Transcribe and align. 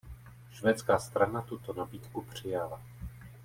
Švédská 0.51 0.99
strana 0.99 1.41
tuto 1.41 1.73
nabídku 1.73 2.21
přijala. 2.21 2.81